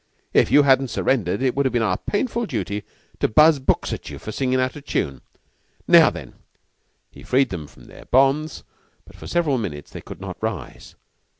"If 0.33 0.49
you 0.51 0.63
hadn't 0.63 0.87
surrendered 0.87 1.43
it 1.43 1.53
would 1.55 1.67
have 1.67 1.73
been 1.73 1.83
our 1.83 1.95
painful 1.99 2.47
duty 2.47 2.81
to 3.19 3.27
buzz 3.27 3.59
books 3.59 3.93
at 3.93 4.09
you 4.09 4.17
for 4.17 4.31
singin' 4.31 4.59
out 4.59 4.75
o' 4.75 4.79
tune. 4.79 5.21
Now 5.87 6.09
then." 6.09 6.33
He 7.11 7.21
freed 7.21 7.49
them 7.51 7.67
from 7.67 7.85
their 7.85 8.05
bonds, 8.05 8.63
but 9.05 9.15
for 9.15 9.27
several 9.27 9.59
minutes 9.59 9.91
they 9.91 10.01
could 10.01 10.19
not 10.19 10.41
rise. 10.41 10.95